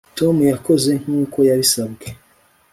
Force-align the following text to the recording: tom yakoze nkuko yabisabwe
tom 0.17 0.35
yakoze 0.51 0.91
nkuko 1.03 1.37
yabisabwe 1.49 2.07